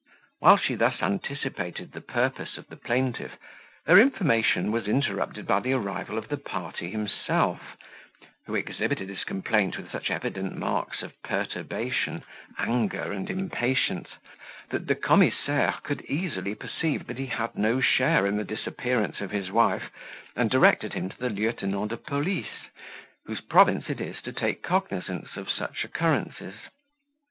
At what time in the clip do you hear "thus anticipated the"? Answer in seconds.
0.73-2.01